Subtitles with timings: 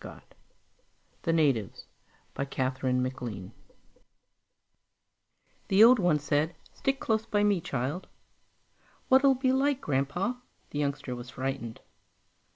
[1.22, 1.86] _The Natives
[2.32, 3.50] by KATHERINE MACLEAN
[5.66, 8.06] The old one said, "Stick close by me, child."
[9.08, 10.34] "What'll it be like, Grandpa?"
[10.70, 11.80] The youngster was frightened.